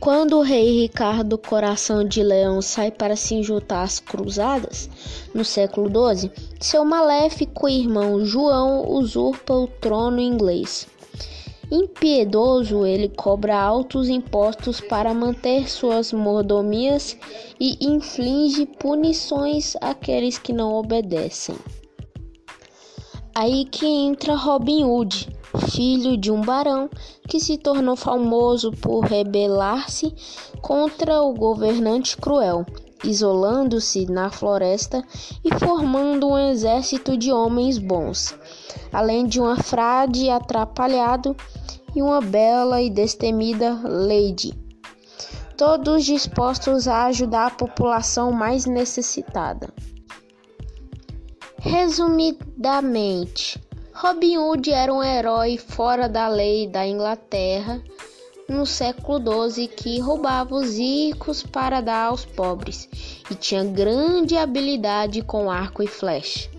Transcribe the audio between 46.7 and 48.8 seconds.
a ajudar a população mais